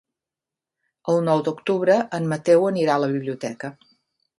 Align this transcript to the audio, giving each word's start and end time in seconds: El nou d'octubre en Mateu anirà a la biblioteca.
El 1.13 1.21
nou 1.27 1.45
d'octubre 1.49 2.01
en 2.21 2.29
Mateu 2.35 2.69
anirà 2.75 2.97
a 2.97 3.05
la 3.07 3.15
biblioteca. 3.17 3.77